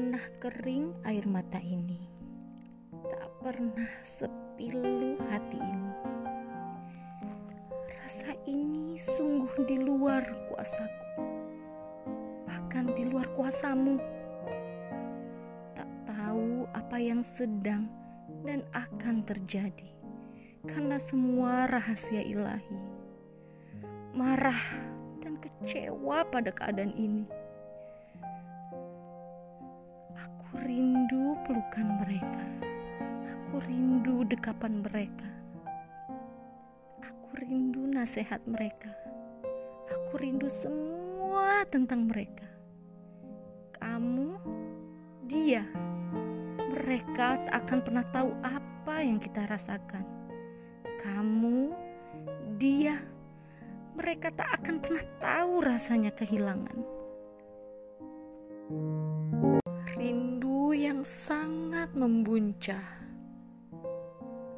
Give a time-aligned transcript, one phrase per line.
[0.00, 2.08] pernah kering air mata ini,
[3.04, 5.92] tak pernah sepilu hati ini.
[8.00, 11.20] Rasa ini sungguh di luar kuasaku,
[12.48, 14.00] bahkan di luar kuasamu.
[15.76, 17.84] Tak tahu apa yang sedang
[18.48, 19.92] dan akan terjadi
[20.64, 22.80] karena semua rahasia ilahi.
[24.16, 24.64] Marah
[25.20, 27.28] dan kecewa pada keadaan ini
[30.50, 32.42] Aku rindu pelukan mereka.
[33.30, 35.30] Aku rindu dekapan mereka.
[37.06, 38.90] Aku rindu nasihat mereka.
[39.94, 42.50] Aku rindu semua tentang mereka.
[43.78, 44.42] Kamu,
[45.30, 45.62] dia,
[46.58, 50.02] mereka tak akan pernah tahu apa yang kita rasakan.
[50.98, 51.70] Kamu,
[52.58, 52.98] dia,
[53.94, 56.98] mereka tak akan pernah tahu rasanya kehilangan.
[60.74, 62.82] Yang sangat membuncah.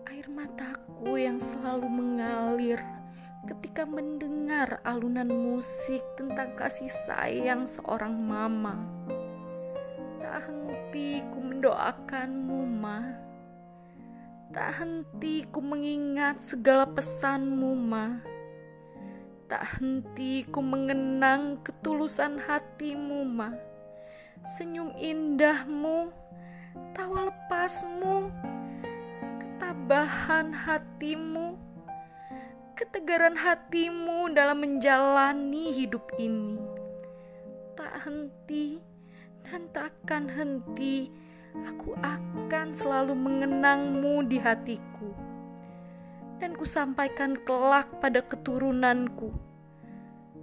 [0.09, 2.81] Air mataku yang selalu mengalir
[3.49, 8.77] ketika mendengar alunan musik tentang kasih sayang seorang mama.
[10.23, 12.99] Tak henti ku mendoakanmu, Ma.
[14.53, 18.21] Tak henti ku mengingat segala pesanmu, Ma.
[19.51, 23.72] Tak henti ku mengenang ketulusan hatimu, Ma.
[24.43, 26.11] Senyum indahmu
[26.98, 28.27] tawa lepasmu,
[29.39, 31.55] ketabahan hatimu,
[32.75, 36.59] ketegaran hatimu dalam menjalani hidup ini.
[37.79, 38.83] Tak henti
[39.47, 41.07] dan takkan henti,
[41.63, 45.15] aku akan selalu mengenangmu di hatiku.
[46.43, 49.31] Dan ku sampaikan kelak pada keturunanku,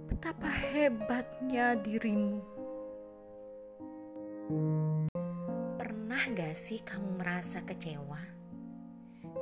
[0.08, 2.59] betapa hebatnya dirimu.
[5.78, 8.18] Pernah gak sih kamu merasa kecewa?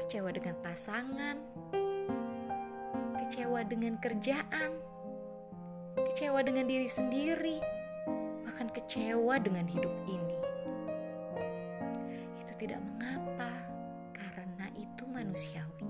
[0.05, 1.37] Kecewa dengan pasangan,
[3.17, 4.77] kecewa dengan kerjaan,
[5.97, 7.57] kecewa dengan diri sendiri,
[8.45, 10.37] bahkan kecewa dengan hidup ini.
[12.45, 13.49] Itu tidak mengapa,
[14.13, 15.89] karena itu manusiawi.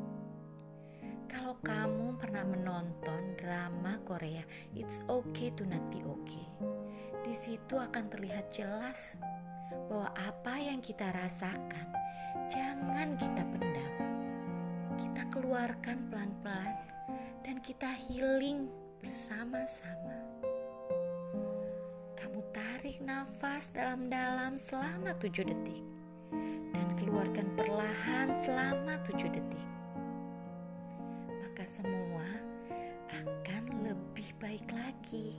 [1.27, 4.47] Kalau kamu pernah menonton drama Korea,
[4.79, 6.78] It's Okay to Not Be Okay.
[7.29, 9.21] Di situ akan terlihat jelas
[9.93, 11.93] bahwa apa yang kita rasakan
[12.49, 13.95] jangan kita pendam.
[14.97, 16.73] Kita keluarkan pelan-pelan
[17.45, 18.73] dan kita healing
[19.05, 20.17] bersama-sama.
[22.17, 25.85] Kamu tarik nafas dalam-dalam selama tujuh detik
[26.73, 29.69] dan keluarkan perlahan selama tujuh detik.
[31.29, 32.25] Maka semua
[33.13, 35.37] akan lebih baik lagi.